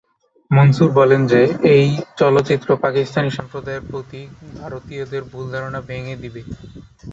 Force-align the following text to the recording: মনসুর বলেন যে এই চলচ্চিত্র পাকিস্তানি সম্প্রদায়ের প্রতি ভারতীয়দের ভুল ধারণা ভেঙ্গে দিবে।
মনসুর 0.51 0.89
বলেন 0.99 1.21
যে 1.27 1.41
এই 1.73 1.87
চলচ্চিত্র 2.19 2.69
পাকিস্তানি 2.83 3.29
সম্প্রদায়ের 3.37 3.83
প্রতি 3.91 4.21
ভারতীয়দের 4.59 5.23
ভুল 5.31 5.45
ধারণা 5.53 5.79
ভেঙ্গে 5.89 6.15
দিবে। 6.23 6.41